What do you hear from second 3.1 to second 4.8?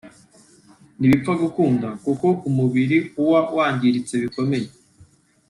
uwa warangiritse bikomeye